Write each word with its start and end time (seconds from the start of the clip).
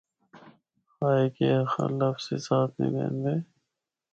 ہائے 0.97 1.27
کے 1.35 1.47
آخاں، 1.59 1.89
لفظ 1.99 2.25
ہی 2.27 2.35
نے 2.39 2.43
ساتھ 2.45 2.73
دیندے۔ 2.93 3.35